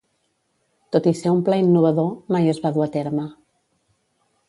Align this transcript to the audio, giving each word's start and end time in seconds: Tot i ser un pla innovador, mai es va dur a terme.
Tot 0.95 1.09
i 1.11 1.13
ser 1.19 1.35
un 1.35 1.45
pla 1.51 1.59
innovador, 1.65 2.11
mai 2.37 2.53
es 2.57 2.65
va 2.67 2.75
dur 2.79 2.87
a 2.89 2.91
terme. 2.99 3.31